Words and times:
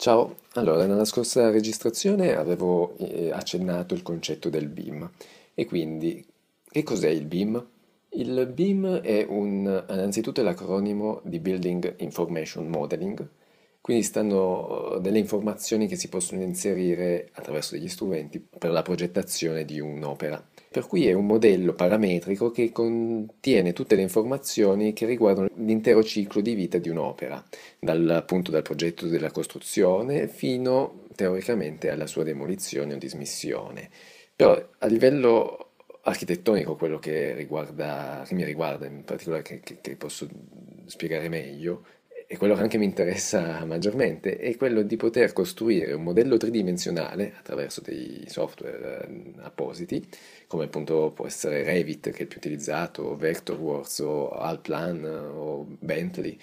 Ciao, 0.00 0.36
allora 0.54 0.86
nella 0.86 1.04
scorsa 1.04 1.50
registrazione 1.50 2.34
avevo 2.34 2.96
eh, 2.96 3.30
accennato 3.32 3.92
il 3.92 4.00
concetto 4.00 4.48
del 4.48 4.66
BIM 4.66 5.10
e 5.52 5.66
quindi 5.66 6.26
che 6.64 6.82
cos'è 6.82 7.10
il 7.10 7.26
BIM? 7.26 7.62
Il 8.12 8.50
BIM 8.50 9.00
è 9.00 9.26
un, 9.28 9.84
innanzitutto 9.90 10.42
l'acronimo 10.42 11.20
di 11.24 11.38
Building 11.38 11.96
Information 11.98 12.68
Modeling, 12.68 13.28
quindi 13.82 14.02
stanno 14.02 14.96
delle 15.02 15.18
informazioni 15.18 15.86
che 15.86 15.96
si 15.96 16.08
possono 16.08 16.40
inserire 16.40 17.28
attraverso 17.32 17.74
degli 17.74 17.88
strumenti 17.88 18.40
per 18.40 18.70
la 18.70 18.80
progettazione 18.80 19.66
di 19.66 19.80
un'opera. 19.80 20.42
Per 20.72 20.86
cui 20.86 21.08
è 21.08 21.12
un 21.12 21.26
modello 21.26 21.74
parametrico 21.74 22.52
che 22.52 22.70
contiene 22.70 23.72
tutte 23.72 23.96
le 23.96 24.02
informazioni 24.02 24.92
che 24.92 25.04
riguardano 25.04 25.48
l'intero 25.56 26.04
ciclo 26.04 26.40
di 26.40 26.54
vita 26.54 26.78
di 26.78 26.88
un'opera, 26.88 27.44
dal, 27.80 28.08
appunto 28.10 28.52
dal 28.52 28.62
progetto 28.62 29.08
della 29.08 29.32
costruzione 29.32 30.28
fino 30.28 31.06
teoricamente 31.16 31.90
alla 31.90 32.06
sua 32.06 32.22
demolizione 32.22 32.94
o 32.94 32.98
dismissione. 32.98 33.90
Però 34.36 34.64
a 34.78 34.86
livello 34.86 35.72
architettonico, 36.02 36.76
quello 36.76 37.00
che, 37.00 37.34
riguarda, 37.34 38.22
che 38.24 38.34
mi 38.34 38.44
riguarda 38.44 38.86
in 38.86 39.02
particolare, 39.02 39.42
che, 39.42 39.58
che, 39.58 39.78
che 39.80 39.96
posso 39.96 40.28
spiegare 40.86 41.28
meglio, 41.28 41.84
e 42.32 42.36
quello 42.36 42.54
che 42.54 42.60
anche 42.60 42.78
mi 42.78 42.84
interessa 42.84 43.64
maggiormente 43.64 44.36
è 44.36 44.56
quello 44.56 44.82
di 44.82 44.94
poter 44.94 45.32
costruire 45.32 45.94
un 45.94 46.04
modello 46.04 46.36
tridimensionale 46.36 47.32
attraverso 47.36 47.80
dei 47.80 48.22
software 48.28 49.08
eh, 49.08 49.32
appositi, 49.40 50.06
come 50.46 50.66
appunto 50.66 51.10
può 51.12 51.26
essere 51.26 51.64
Revit 51.64 52.10
che 52.10 52.18
è 52.18 52.22
il 52.22 52.28
più 52.28 52.36
utilizzato, 52.36 53.02
o 53.02 53.16
Vectorworks 53.16 53.98
o 53.98 54.28
Alplan 54.28 55.04
o 55.04 55.66
Bentley, 55.80 56.38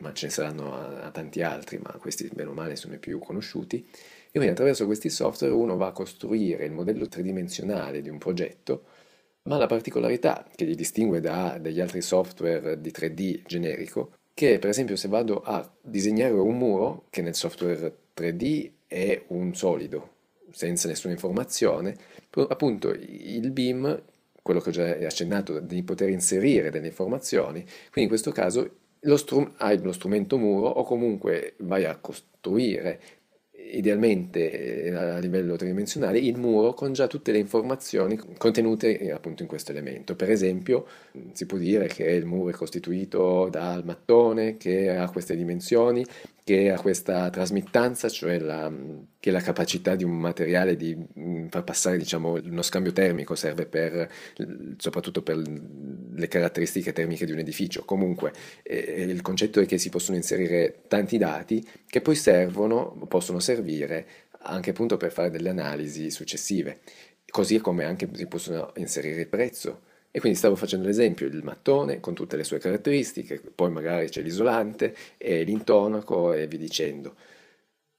ma 0.00 0.12
ce 0.12 0.26
ne 0.26 0.32
saranno 0.32 0.74
a, 0.74 1.04
a 1.04 1.10
tanti 1.10 1.40
altri, 1.40 1.78
ma 1.78 1.92
questi 1.92 2.28
bene 2.30 2.50
o 2.50 2.52
male 2.52 2.76
sono 2.76 2.92
i 2.92 2.98
più 2.98 3.18
conosciuti. 3.18 3.78
E 3.78 4.32
quindi 4.32 4.50
attraverso 4.50 4.84
questi 4.84 5.08
software 5.08 5.54
uno 5.54 5.78
va 5.78 5.86
a 5.86 5.92
costruire 5.92 6.66
il 6.66 6.72
modello 6.72 7.08
tridimensionale 7.08 8.02
di 8.02 8.10
un 8.10 8.18
progetto 8.18 8.84
ma 9.44 9.56
la 9.56 9.66
particolarità 9.66 10.46
che 10.54 10.66
li 10.66 10.74
distingue 10.74 11.20
da 11.20 11.58
degli 11.58 11.80
altri 11.80 12.02
software 12.02 12.80
di 12.80 12.90
3D 12.90 13.44
generico 13.46 14.18
che 14.34 14.58
per 14.58 14.70
esempio 14.70 14.96
se 14.96 15.08
vado 15.08 15.42
a 15.42 15.68
disegnare 15.80 16.32
un 16.32 16.56
muro, 16.56 17.04
che 17.10 17.22
nel 17.22 17.34
software 17.34 17.94
3D 18.16 18.70
è 18.86 19.24
un 19.28 19.54
solido, 19.54 20.10
senza 20.50 20.88
nessuna 20.88 21.12
informazione, 21.12 21.96
appunto 22.48 22.90
il 22.90 23.50
BIM, 23.50 24.02
quello 24.42 24.60
che 24.60 24.68
ho 24.70 24.72
già 24.72 24.90
accennato, 24.90 25.60
di 25.60 25.82
poter 25.82 26.08
inserire 26.08 26.70
delle 26.70 26.88
informazioni, 26.88 27.60
quindi 27.62 28.02
in 28.02 28.08
questo 28.08 28.32
caso 28.32 28.76
lo 29.00 29.52
hai 29.58 29.80
lo 29.82 29.92
strumento 29.92 30.38
muro 30.38 30.68
o 30.68 30.84
comunque 30.84 31.54
vai 31.58 31.84
a 31.84 31.96
costruire 31.96 33.00
idealmente 33.70 34.84
eh, 34.84 34.94
a 34.94 35.18
livello 35.18 35.56
tridimensionale 35.56 36.18
il 36.18 36.36
muro 36.36 36.74
con 36.74 36.92
già 36.92 37.06
tutte 37.06 37.32
le 37.32 37.38
informazioni 37.38 38.18
contenute 38.36 38.98
eh, 38.98 39.10
appunto 39.12 39.42
in 39.42 39.48
questo 39.48 39.70
elemento. 39.70 40.14
Per 40.14 40.30
esempio 40.30 40.86
si 41.32 41.46
può 41.46 41.58
dire 41.58 41.86
che 41.86 42.04
il 42.04 42.26
muro 42.26 42.50
è 42.50 42.52
costituito 42.52 43.48
dal 43.50 43.84
mattone 43.84 44.56
che 44.56 44.94
ha 44.94 45.10
queste 45.10 45.36
dimensioni, 45.36 46.04
che 46.44 46.70
ha 46.70 46.80
questa 46.80 47.30
trasmittanza, 47.30 48.08
cioè 48.08 48.38
la, 48.38 48.70
che 49.18 49.30
la 49.30 49.40
capacità 49.40 49.94
di 49.94 50.04
un 50.04 50.18
materiale 50.18 50.76
di 50.76 50.96
far 51.48 51.62
passare 51.64 51.96
diciamo, 51.96 52.32
uno 52.32 52.62
scambio 52.62 52.92
termico 52.92 53.34
serve 53.34 53.66
per, 53.66 54.10
soprattutto 54.76 55.22
per 55.22 55.40
le 56.14 56.28
caratteristiche 56.28 56.92
termiche 56.92 57.26
di 57.26 57.32
un 57.32 57.38
edificio. 57.38 57.84
Comunque 57.84 58.32
eh, 58.62 59.04
il 59.08 59.22
concetto 59.22 59.60
è 59.60 59.66
che 59.66 59.78
si 59.78 59.88
possono 59.88 60.16
inserire 60.16 60.82
tanti 60.88 61.18
dati 61.18 61.66
che 61.86 62.00
poi 62.00 62.14
servono, 62.14 63.06
possono 63.08 63.40
servire 63.40 64.06
anche 64.44 64.70
appunto 64.70 64.96
per 64.96 65.12
fare 65.12 65.30
delle 65.30 65.50
analisi 65.50 66.10
successive, 66.10 66.80
così 67.30 67.58
come 67.58 67.84
anche 67.84 68.08
si 68.12 68.26
possono 68.26 68.72
inserire 68.76 69.20
il 69.20 69.28
prezzo 69.28 69.82
e 70.10 70.20
quindi 70.20 70.36
stavo 70.36 70.56
facendo 70.56 70.86
l'esempio, 70.86 71.26
il 71.26 71.42
mattone 71.42 71.98
con 72.00 72.12
tutte 72.12 72.36
le 72.36 72.44
sue 72.44 72.58
caratteristiche, 72.58 73.40
poi 73.54 73.70
magari 73.70 74.10
c'è 74.10 74.20
l'isolante 74.20 74.94
e 75.16 75.42
l'intonaco 75.42 76.34
e 76.34 76.46
vi 76.46 76.58
dicendo. 76.58 77.14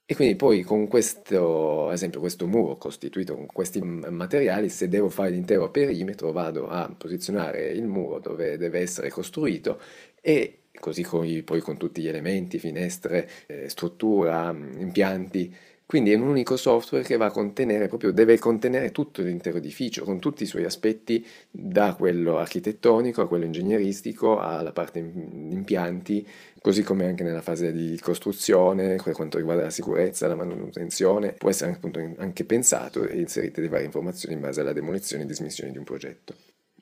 E 0.06 0.14
quindi 0.14 0.36
poi 0.36 0.62
con 0.62 0.86
questo, 0.86 1.90
esempio, 1.90 2.20
questo 2.20 2.46
muro 2.46 2.76
costituito 2.76 3.34
con 3.34 3.46
questi 3.46 3.80
materiali, 3.80 4.68
se 4.68 4.88
devo 4.88 5.08
fare 5.08 5.30
l'intero 5.30 5.70
perimetro, 5.70 6.30
vado 6.30 6.68
a 6.68 6.94
posizionare 6.94 7.70
il 7.70 7.86
muro 7.86 8.18
dove 8.18 8.58
deve 8.58 8.80
essere 8.80 9.08
costruito 9.08 9.80
e 10.20 10.64
così 10.78 11.02
con, 11.02 11.26
poi 11.44 11.60
con 11.60 11.78
tutti 11.78 12.02
gli 12.02 12.08
elementi, 12.08 12.58
finestre, 12.58 13.30
eh, 13.46 13.68
struttura, 13.70 14.50
impianti, 14.50 15.54
quindi 15.86 16.12
è 16.12 16.16
un 16.16 16.22
unico 16.22 16.56
software 16.56 17.04
che 17.04 17.16
va 17.18 17.26
a 17.26 17.30
contenere, 17.30 17.88
proprio 17.88 18.10
deve 18.10 18.38
contenere 18.38 18.90
tutto 18.90 19.20
l'intero 19.20 19.58
edificio, 19.58 20.04
con 20.04 20.18
tutti 20.18 20.42
i 20.44 20.46
suoi 20.46 20.64
aspetti, 20.64 21.24
da 21.50 21.94
quello 21.94 22.38
architettonico 22.38 23.20
a 23.20 23.28
quello 23.28 23.44
ingegneristico, 23.44 24.38
alla 24.38 24.72
parte 24.72 24.98
impianti, 24.98 26.26
così 26.60 26.82
come 26.82 27.04
anche 27.04 27.22
nella 27.22 27.42
fase 27.42 27.70
di 27.70 27.98
costruzione, 28.00 28.96
per 29.02 29.12
quanto 29.12 29.36
riguarda 29.36 29.64
la 29.64 29.70
sicurezza, 29.70 30.26
la 30.26 30.34
manutenzione, 30.34 31.32
può 31.32 31.50
essere 31.50 31.72
appunto 31.72 32.00
anche 32.16 32.44
pensato 32.44 33.06
e 33.06 33.18
inserite 33.18 33.60
le 33.60 33.68
varie 33.68 33.84
informazioni 33.84 34.34
in 34.34 34.40
base 34.40 34.62
alla 34.62 34.72
demolizione 34.72 35.24
e 35.24 35.26
dismissione 35.26 35.70
di 35.70 35.78
un 35.78 35.84
progetto. 35.84 36.34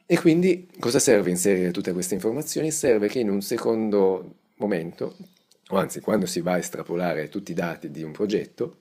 E 0.06 0.18
quindi 0.18 0.68
cosa 0.78 1.00
serve 1.00 1.30
inserire 1.30 1.72
tutte 1.72 1.92
queste 1.92 2.14
informazioni? 2.14 2.70
Serve 2.70 3.08
che 3.08 3.18
in 3.18 3.30
un 3.30 3.40
secondo 3.40 4.36
momento, 4.56 5.16
o 5.70 5.76
anzi 5.76 6.00
quando 6.00 6.26
si 6.26 6.40
va 6.40 6.52
a 6.52 6.58
estrapolare 6.58 7.28
tutti 7.28 7.50
i 7.50 7.54
dati 7.54 7.90
di 7.90 8.02
un 8.02 8.12
progetto, 8.12 8.76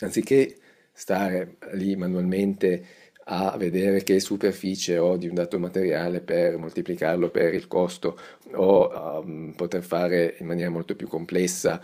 anziché 0.00 0.56
stare 0.92 1.56
lì 1.72 1.96
manualmente 1.96 3.02
a 3.26 3.56
vedere 3.56 4.02
che 4.02 4.20
superficie 4.20 4.98
ho 4.98 5.16
di 5.16 5.28
un 5.28 5.34
dato 5.34 5.58
materiale 5.58 6.20
per 6.20 6.58
moltiplicarlo 6.58 7.30
per 7.30 7.54
il 7.54 7.66
costo 7.66 8.18
o 8.52 9.20
um, 9.22 9.54
poter 9.56 9.82
fare 9.82 10.36
in 10.38 10.46
maniera 10.46 10.70
molto 10.70 10.94
più 10.94 11.08
complessa 11.08 11.80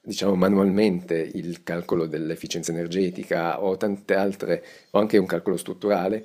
diciamo 0.00 0.34
manualmente 0.36 1.16
il 1.16 1.62
calcolo 1.62 2.06
dell'efficienza 2.06 2.70
energetica 2.70 3.62
o 3.62 3.76
tante 3.76 4.14
altre 4.14 4.64
o 4.90 4.98
anche 4.98 5.18
un 5.18 5.26
calcolo 5.26 5.56
strutturale 5.56 6.24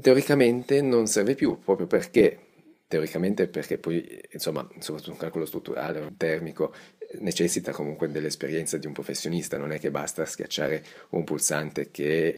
teoricamente 0.00 0.80
non 0.80 1.06
serve 1.06 1.34
più 1.34 1.58
proprio 1.58 1.86
perché 1.86 2.49
teoricamente 2.90 3.46
perché 3.46 3.78
poi 3.78 4.20
insomma 4.32 4.68
soprattutto 4.80 5.12
un 5.12 5.16
calcolo 5.16 5.46
strutturale 5.46 6.00
o 6.00 6.12
termico 6.16 6.74
necessita 7.20 7.70
comunque 7.70 8.10
dell'esperienza 8.10 8.78
di 8.78 8.88
un 8.88 8.92
professionista, 8.92 9.56
non 9.56 9.70
è 9.70 9.78
che 9.78 9.92
basta 9.92 10.24
schiacciare 10.24 10.84
un 11.10 11.22
pulsante 11.22 11.92
che 11.92 12.36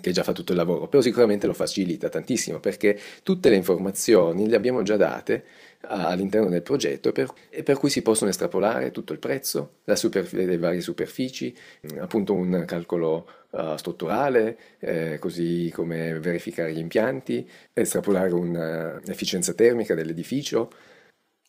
che 0.00 0.12
già 0.12 0.22
fa 0.22 0.32
tutto 0.32 0.52
il 0.52 0.58
lavoro, 0.58 0.86
però 0.86 1.02
sicuramente 1.02 1.46
lo 1.46 1.54
facilita 1.54 2.08
tantissimo 2.08 2.60
perché 2.60 2.98
tutte 3.22 3.50
le 3.50 3.56
informazioni 3.56 4.48
le 4.48 4.56
abbiamo 4.56 4.82
già 4.82 4.96
date 4.96 5.44
all'interno 5.82 6.48
del 6.48 6.62
progetto 6.62 7.10
per, 7.12 7.32
e 7.48 7.62
per 7.62 7.76
cui 7.76 7.90
si 7.90 8.00
possono 8.02 8.30
estrapolare 8.30 8.90
tutto 8.90 9.12
il 9.12 9.18
prezzo, 9.18 9.78
la 9.84 9.96
super, 9.96 10.32
le 10.32 10.56
varie 10.56 10.80
superfici, 10.80 11.54
appunto 11.98 12.32
un 12.32 12.64
calcolo 12.66 13.26
uh, 13.50 13.76
strutturale, 13.76 14.58
eh, 14.78 15.18
così 15.18 15.70
come 15.74 16.18
verificare 16.18 16.72
gli 16.72 16.78
impianti, 16.78 17.48
estrapolare 17.72 18.32
un'efficienza 18.32 19.52
termica 19.52 19.94
dell'edificio, 19.94 20.70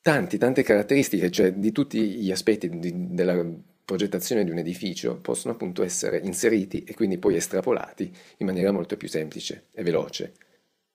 tanti, 0.02 0.38
tante 0.38 0.64
caratteristiche, 0.64 1.32
cioè 1.32 1.54
di 1.54 1.72
tutti 1.72 2.00
gli 2.00 2.32
aspetti 2.32 2.70
di, 2.70 3.14
della 3.14 3.46
progettazione 3.84 4.44
di 4.44 4.52
un 4.52 4.58
edificio 4.58 5.18
possono 5.18 5.54
appunto 5.54 5.84
essere 5.84 6.18
inseriti 6.18 6.84
e 6.86 6.94
quindi 6.94 7.18
poi 7.18 7.36
estrapolati 7.36 8.12
in 8.38 8.46
maniera 8.46 8.72
molto 8.72 8.96
più 8.96 9.10
semplice 9.10 9.66
e 9.74 9.84
veloce. 9.84 10.34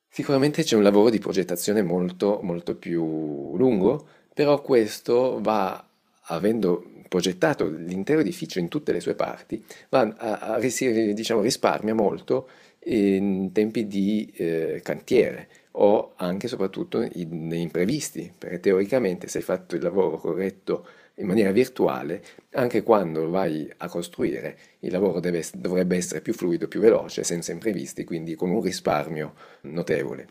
Sicuramente 0.09 0.63
c'è 0.63 0.77
un 0.77 0.83
lavoro 0.83 1.11
di 1.11 1.19
progettazione 1.19 1.83
molto 1.83 2.41
molto 2.43 2.75
più 2.77 3.55
lungo, 3.57 4.09
però 4.33 4.63
questo 4.63 5.41
va 5.43 5.87
avendo 6.29 6.85
progettato 7.09 7.69
l'intero 7.69 8.21
edificio 8.21 8.59
in 8.59 8.69
tutte 8.69 8.93
le 8.93 9.01
sue 9.01 9.15
parti, 9.15 9.65
va 9.89 10.01
a, 10.17 10.39
a, 10.55 10.59
diciamo, 10.59 11.41
risparmia 11.41 11.95
molto 11.95 12.49
in 12.87 13.51
tempi 13.53 13.87
di 13.87 14.33
eh, 14.37 14.81
cantiere 14.83 15.49
o 15.79 16.15
anche 16.17 16.47
e 16.47 16.49
soprattutto 16.49 17.07
in, 17.15 17.53
imprevisti, 17.53 18.33
perché 18.37 18.61
teoricamente 18.61 19.29
se 19.29 19.39
hai 19.39 19.45
fatto 19.45 19.77
il 19.77 19.83
lavoro 19.83 20.17
corretto 20.17 20.87
in 21.17 21.27
maniera 21.27 21.51
virtuale, 21.51 22.23
anche 22.53 22.83
quando 22.83 23.29
vai 23.29 23.71
a 23.79 23.89
costruire 23.89 24.59
il 24.81 24.93
lavoro 24.93 25.21
deve, 25.21 25.45
dovrebbe 25.55 25.97
essere 25.97 26.21
più 26.21 26.35
fluido, 26.35 26.69
più 26.69 26.81
veloce, 26.81 27.25
senza 27.25 27.53
imprevisti, 27.53 28.05
quindi 28.05 28.35
con 28.35 28.51
un 28.51 28.61
risparmio 28.61 29.35
notevole. 29.63 30.29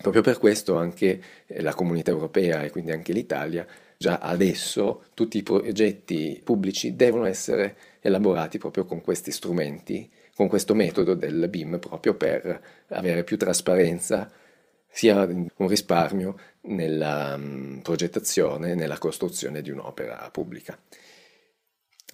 Proprio 0.00 0.22
per 0.22 0.38
questo 0.38 0.76
anche 0.76 1.20
la 1.58 1.74
comunità 1.74 2.10
europea 2.10 2.62
e 2.62 2.70
quindi 2.70 2.92
anche 2.92 3.12
l'Italia, 3.12 3.66
già 4.02 4.18
adesso 4.18 5.04
tutti 5.14 5.38
i 5.38 5.44
progetti 5.44 6.40
pubblici 6.42 6.96
devono 6.96 7.24
essere 7.24 7.76
elaborati 8.00 8.58
proprio 8.58 8.84
con 8.84 9.00
questi 9.00 9.30
strumenti, 9.30 10.10
con 10.34 10.48
questo 10.48 10.74
metodo 10.74 11.14
del 11.14 11.48
BIM, 11.48 11.78
proprio 11.78 12.14
per 12.14 12.60
avere 12.88 13.22
più 13.22 13.38
trasparenza, 13.38 14.28
sia 14.88 15.22
un 15.22 15.68
risparmio 15.68 16.36
nella 16.62 17.38
progettazione, 17.80 18.74
nella 18.74 18.98
costruzione 18.98 19.62
di 19.62 19.70
un'opera 19.70 20.28
pubblica. 20.32 20.76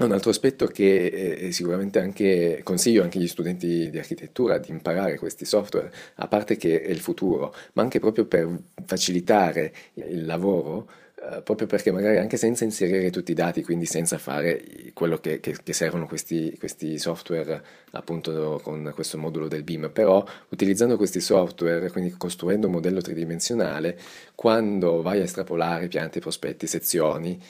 Un 0.00 0.12
altro 0.12 0.30
aspetto 0.30 0.66
che 0.66 1.06
eh, 1.06 1.52
sicuramente 1.52 1.98
anche 1.98 2.60
consiglio 2.62 3.02
anche 3.02 3.18
agli 3.18 3.26
studenti 3.26 3.88
di 3.90 3.98
architettura 3.98 4.58
di 4.58 4.70
imparare 4.70 5.18
questi 5.18 5.44
software, 5.44 5.90
a 6.16 6.28
parte 6.28 6.56
che 6.56 6.82
è 6.82 6.90
il 6.90 7.00
futuro, 7.00 7.52
ma 7.72 7.82
anche 7.82 7.98
proprio 7.98 8.26
per 8.26 8.62
facilitare 8.84 9.72
il 9.94 10.24
lavoro, 10.26 10.88
eh, 11.20 11.42
proprio 11.42 11.66
perché 11.66 11.90
magari 11.90 12.18
anche 12.18 12.36
senza 12.36 12.62
inserire 12.62 13.10
tutti 13.10 13.32
i 13.32 13.34
dati, 13.34 13.64
quindi 13.64 13.86
senza 13.86 14.18
fare 14.18 14.62
quello 14.94 15.18
che, 15.18 15.40
che, 15.40 15.56
che 15.62 15.72
servono 15.72 16.06
questi, 16.06 16.54
questi, 16.58 16.96
software 16.98 17.60
appunto 17.92 18.60
con 18.62 18.92
questo 18.94 19.18
modulo 19.18 19.48
del 19.48 19.64
BIM, 19.64 19.90
però 19.92 20.24
utilizzando 20.50 20.96
questi 20.96 21.20
software, 21.20 21.90
quindi 21.90 22.12
costruendo 22.16 22.68
un 22.68 22.74
modello 22.74 23.00
tridimensionale, 23.00 23.98
quando 24.36 25.02
vai 25.02 25.18
a 25.20 25.24
estrapolare 25.24 25.88
piante, 25.88 26.20
prospetti, 26.20 26.68
sezioni, 26.68 27.42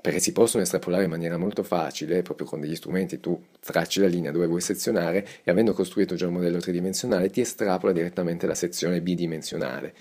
perché 0.00 0.18
si 0.18 0.32
possono 0.32 0.64
estrapolare 0.64 1.04
in 1.04 1.10
maniera 1.10 1.36
molto 1.36 1.62
facile, 1.62 2.22
proprio 2.22 2.46
con 2.46 2.60
degli 2.60 2.74
strumenti, 2.74 3.20
tu 3.20 3.40
tracci 3.60 4.00
la 4.00 4.06
linea 4.08 4.32
dove 4.32 4.46
vuoi 4.46 4.60
sezionare 4.60 5.26
e 5.44 5.50
avendo 5.50 5.72
costruito 5.72 6.16
già 6.16 6.26
un 6.26 6.34
modello 6.34 6.58
tridimensionale 6.58 7.30
ti 7.30 7.40
estrapola 7.40 7.92
direttamente 7.92 8.46
la 8.46 8.54
sezione 8.54 9.00
bidimensionale. 9.00 9.94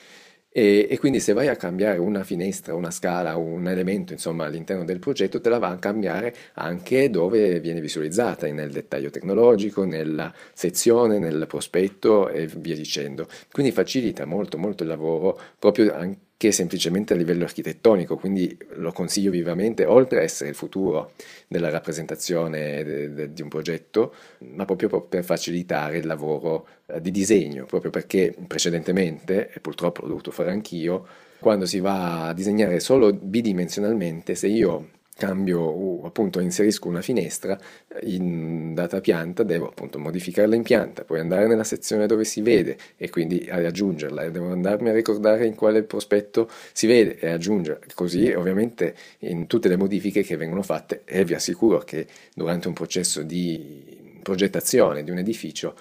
E, 0.57 0.87
e, 0.89 0.97
quindi 0.99 1.19
se 1.19 1.33
vai 1.33 1.49
a 1.49 1.57
cambiare 1.57 1.97
una 1.97 2.23
finestra, 2.23 2.75
una 2.75 2.89
scala, 2.89 3.35
un 3.35 3.67
elemento 3.67 4.13
insomma 4.13 4.45
all'interno 4.45 4.85
del 4.85 4.99
progetto, 4.99 5.41
te 5.41 5.49
la 5.49 5.59
va 5.59 5.67
a 5.67 5.77
cambiare 5.77 6.33
anche 6.53 7.09
dove 7.09 7.59
viene 7.59 7.81
visualizzata, 7.81 8.47
nel 8.47 8.71
dettaglio 8.71 9.09
tecnologico, 9.09 9.83
nella 9.83 10.33
sezione, 10.53 11.19
nel 11.19 11.43
prospetto 11.45 12.29
e 12.29 12.47
via 12.47 12.73
dicendo. 12.73 13.27
Quindi 13.51 13.73
facilita 13.73 14.23
molto 14.23 14.57
molto 14.57 14.83
il 14.83 14.89
lavoro 14.89 15.37
proprio 15.59 15.93
anche 15.93 16.19
che 16.37 16.51
semplicemente 16.51 17.13
a 17.13 17.15
livello 17.15 17.45
architettonico, 17.45 18.17
quindi 18.17 18.57
lo 18.73 18.91
consiglio 18.91 19.31
vivamente, 19.31 19.85
oltre 19.85 20.19
a 20.19 20.23
essere 20.23 20.49
il 20.49 20.55
futuro 20.55 21.13
della 21.47 21.69
rappresentazione 21.69 22.83
de, 22.83 23.13
de, 23.13 23.33
di 23.33 23.41
un 23.41 23.47
progetto, 23.47 24.13
ma 24.39 24.65
proprio 24.65 25.01
per 25.01 25.23
facilitare 25.23 25.97
il 25.97 26.05
lavoro 26.05 26.67
eh, 26.87 26.99
di 26.99 27.11
disegno, 27.11 27.65
proprio 27.65 27.89
perché 27.89 28.35
precedentemente, 28.47 29.49
e 29.53 29.59
purtroppo 29.61 30.01
l'ho 30.01 30.07
dovuto 30.09 30.31
fare 30.31 30.51
anch'io, 30.51 31.07
quando 31.39 31.65
si 31.65 31.79
va 31.79 32.27
a 32.27 32.33
disegnare 32.33 32.79
solo 32.79 33.13
bidimensionalmente, 33.13 34.35
se 34.35 34.47
io 34.47 34.89
cambio, 35.15 35.61
uh, 35.61 36.01
appunto 36.05 36.39
inserisco 36.39 36.87
una 36.87 37.01
finestra 37.01 37.57
in 38.03 38.73
data 38.73 38.99
pianta, 38.99 39.43
devo 39.43 39.67
appunto 39.69 39.97
modificarla 39.97 40.55
in 40.55 40.63
pianta, 40.63 41.03
poi 41.03 41.19
andare 41.19 41.47
nella 41.47 41.63
sezione 41.63 42.05
dove 42.05 42.25
si 42.25 42.41
vede 42.41 42.77
e 42.97 43.09
quindi 43.09 43.47
aggiungerla 43.49 44.29
devo 44.29 44.51
andarmi 44.51 44.89
a 44.89 44.93
ricordare 44.93 45.45
in 45.45 45.55
quale 45.55 45.83
prospetto 45.83 46.49
si 46.73 46.87
vede 46.87 47.17
e 47.19 47.29
aggiungerla, 47.29 47.85
così 47.93 48.31
ovviamente 48.31 48.95
in 49.19 49.47
tutte 49.47 49.69
le 49.69 49.77
modifiche 49.77 50.21
che 50.21 50.35
vengono 50.35 50.61
fatte 50.61 51.03
e 51.05 51.23
vi 51.23 51.33
assicuro 51.33 51.79
che 51.79 52.07
durante 52.33 52.67
un 52.67 52.73
processo 52.73 53.23
di 53.23 54.19
progettazione 54.21 55.03
di 55.03 55.11
un 55.11 55.19
edificio 55.19 55.75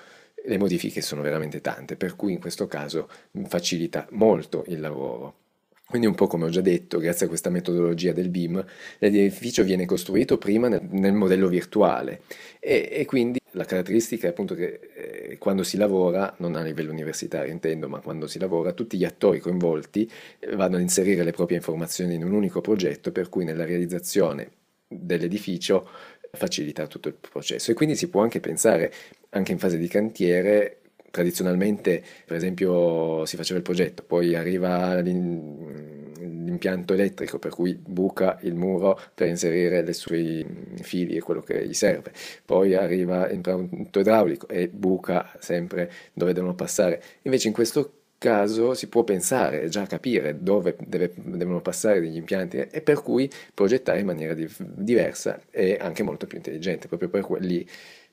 le 0.47 0.59
modifiche 0.59 1.01
sono 1.01 1.23
veramente 1.23 1.61
tante, 1.61 1.97
per 1.97 2.17
cui 2.17 2.33
in 2.33 2.41
questo 2.41 2.67
caso 2.67 3.09
facilita 3.47 4.07
molto 4.11 4.65
il 4.69 4.81
lavoro. 4.81 5.44
Quindi 5.87 6.09
un 6.09 6.15
po' 6.15 6.27
come 6.27 6.47
ho 6.47 6.49
già 6.49 6.63
detto, 6.63 6.99
grazie 6.99 7.27
a 7.27 7.29
questa 7.29 7.51
metodologia 7.51 8.13
del 8.13 8.31
BIM, 8.31 8.65
l'edificio 8.99 9.63
viene 9.63 9.85
costruito 9.85 10.39
prima 10.39 10.69
nel, 10.69 10.83
nel 10.91 11.13
modello 11.13 11.47
virtuale. 11.47 12.23
E, 12.59 12.89
e, 12.91 13.05
quindi 13.05 13.39
la 13.53 13.65
caratteristica 13.65 14.27
è 14.27 14.31
appunto 14.31 14.55
che 14.55 14.81
eh, 14.95 15.39
quando 15.39 15.63
si 15.63 15.77
lavora, 15.77 16.35
non 16.39 16.57
a 16.57 16.63
livello 16.63 16.91
universitario 16.91 17.53
intendo, 17.53 17.89
ma 17.89 18.01
quando 18.01 18.27
si 18.27 18.39
lavora, 18.39 18.73
tutti 18.73 18.97
gli 18.97 19.05
attori 19.05 19.41
coinvolti 19.41 20.11
eh, 20.41 20.57
vanno 20.57 20.77
ad 20.77 20.83
inserire 20.83 21.23
le 21.23 21.33
proprie 21.33 21.59
informazioni 21.59 22.15
in 22.15 22.25
un 22.25 22.33
unico 22.33 22.63
progetto, 22.63 23.13
per 23.13 23.29
cui 23.29 23.45
nella 23.45 23.67
realizzazione 23.67 24.51
dell'edificio 24.89 25.89
facilita 26.33 26.87
tutto 26.87 27.09
il 27.09 27.15
processo. 27.15 27.71
E 27.71 27.75
quindi 27.75 27.95
si 27.95 28.09
può 28.09 28.23
anche 28.23 28.41
pensare, 28.41 28.93
anche 29.31 29.53
in 29.53 29.59
fase 29.59 29.77
di 29.77 29.87
cantiere, 29.87 30.81
tradizionalmente, 31.15 32.03
per 32.27 32.37
esempio, 32.37 33.25
si 33.25 33.37
faceva 33.37 33.59
il 33.59 33.65
progetto, 33.65 34.03
poi 34.03 34.35
arriva 34.35 34.97
l'impianto 34.99 36.93
elettrico 36.93 37.39
per 37.39 37.53
cui 37.53 37.73
buca 37.75 38.37
il 38.43 38.57
muro 38.57 38.99
per 39.15 39.29
inserire 39.29 39.89
i 39.89 39.95
suoi 39.95 40.45
fili 40.83 41.15
e 41.15 41.21
quello 41.21 41.41
che 41.41 41.65
gli 41.69 41.73
serve, 41.73 42.11
poi 42.45 42.75
arriva 42.75 43.29
l'impianto 43.29 44.01
idraulico 44.01 44.49
e 44.49 44.67
buca 44.69 45.31
sempre 45.39 45.89
dove 46.13 46.33
devono 46.33 46.57
passare. 46.57 47.01
Invece 47.23 47.47
in 47.47 47.55
questo 47.55 47.93
caso 48.19 48.75
si 48.75 48.89
può 48.89 49.05
pensare, 49.05 49.69
già 49.69 49.87
capire 49.87 50.39
dove 50.41 50.75
deve, 50.85 51.13
devono 51.15 51.61
passare 51.61 52.01
degli 52.01 52.17
impianti 52.17 52.57
e 52.57 52.81
per 52.81 53.03
cui 53.03 53.31
progettare 53.53 54.01
in 54.01 54.07
maniera 54.07 54.35
di, 54.35 54.49
diversa 54.59 55.41
e 55.49 55.77
anche 55.81 56.03
molto 56.03 56.27
più 56.27 56.39
intelligente, 56.39 56.89
proprio 56.89 57.09
per 57.09 57.21
quelli 57.23 57.65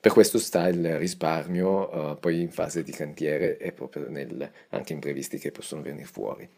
per 0.01 0.13
questo 0.13 0.39
sta 0.39 0.67
il 0.67 0.97
risparmio 0.97 2.11
uh, 2.11 2.19
poi 2.19 2.41
in 2.41 2.49
fase 2.51 2.83
di 2.83 2.91
cantiere 2.91 3.57
e 3.57 3.71
proprio 3.71 4.09
nel, 4.09 4.51
anche 4.69 4.93
imprevisti 4.93 5.37
che 5.37 5.51
possono 5.51 5.83
venire 5.83 6.05
fuori. 6.05 6.49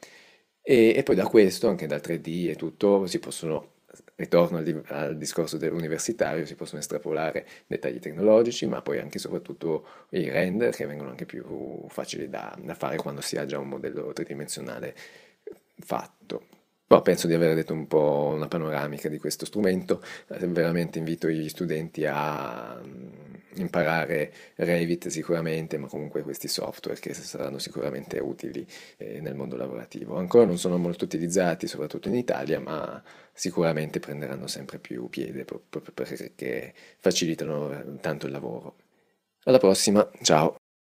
E, 0.62 0.94
e, 0.96 1.04
poi 1.04 1.16
da 1.16 1.28
questo, 1.28 1.68
anche 1.68 1.86
dal 1.86 2.02
3D 2.02 2.50
e 2.50 2.56
tutto, 2.56 3.06
si 3.06 3.20
possono, 3.20 3.74
ritorno 4.16 4.58
al, 4.60 4.84
al 4.88 5.18
discorso 5.18 5.58
dell'universitario, 5.58 6.46
si 6.46 6.56
possono 6.56 6.80
estrapolare 6.80 7.46
dettagli 7.68 8.00
tecnologici, 8.00 8.66
ma 8.66 8.82
poi 8.82 9.00
anche 9.00 9.18
e 9.18 9.20
soprattutto 9.20 9.86
i 10.12 10.30
render 10.30 10.74
che 10.74 10.86
vengono 10.86 11.10
anche 11.10 11.26
più 11.26 11.86
facili 11.90 12.30
da, 12.30 12.58
da 12.62 12.76
fare 12.76 12.96
quando 12.96 13.20
si 13.20 13.36
ha 13.38 13.46
già 13.46 13.60
un 13.60 13.68
modello 13.68 14.14
tridimensionale 14.14 14.96
fatto. 15.80 16.63
Però 16.94 17.06
penso 17.06 17.26
di 17.26 17.34
aver 17.34 17.56
detto 17.56 17.74
un 17.74 17.88
po' 17.88 18.34
una 18.36 18.48
panoramica 18.48 19.10
di 19.10 19.18
questo 19.18 19.46
strumento, 19.46 20.00
eh, 20.28 20.46
veramente 20.46 21.00
invito 21.00 21.28
gli 21.28 21.50
studenti 21.50 22.06
a 22.06 22.80
imparare 23.56 24.32
Revit 24.54 25.08
sicuramente, 25.08 25.80
ma 25.80 25.88
comunque 25.88 26.22
questi 26.22 26.48
software 26.48 27.00
che 27.00 27.16
saranno 27.16 27.58
sicuramente 27.58 28.20
utili 28.20 28.64
eh, 28.98 29.22
nel 29.22 29.34
mondo 29.34 29.56
lavorativo. 29.56 30.18
Ancora 30.18 30.46
non 30.46 30.60
sono 30.60 30.78
molto 30.78 31.06
utilizzati, 31.06 31.66
soprattutto 31.66 32.10
in 32.10 32.16
Italia, 32.16 32.60
ma 32.60 33.02
sicuramente 33.34 34.00
prenderanno 34.00 34.46
sempre 34.46 34.78
più 34.78 35.10
piede 35.10 35.46
proprio 35.46 35.82
perché 35.96 36.76
facilitano 37.00 37.98
tanto 38.02 38.28
il 38.28 38.32
lavoro. 38.32 38.76
Alla 39.46 39.58
prossima, 39.58 40.08
ciao! 40.22 40.63